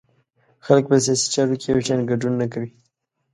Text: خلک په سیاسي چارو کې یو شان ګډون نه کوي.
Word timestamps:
خلک 0.65 0.83
په 0.89 0.97
سیاسي 1.05 1.27
چارو 1.33 1.55
کې 1.61 1.67
یو 1.71 1.79
شان 1.87 1.99
ګډون 2.11 2.33
نه 2.41 2.47
کوي. 2.53 2.69